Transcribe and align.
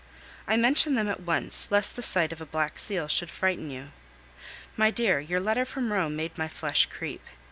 I 0.47 0.57
mention 0.57 0.95
them 0.95 1.07
at 1.07 1.19
once, 1.19 1.69
lest 1.69 1.95
the 1.95 2.01
sight 2.01 2.31
of 2.31 2.39
the 2.39 2.45
black 2.47 2.79
seal 2.79 3.07
should 3.07 3.29
frighten 3.29 3.69
you. 3.69 3.91
My 4.75 4.89
dear, 4.89 5.19
your 5.19 5.39
letter 5.39 5.63
from 5.63 5.93
Rome 5.93 6.15
made 6.15 6.39
my 6.39 6.47
flesh 6.47 6.87
creep. 6.87 7.21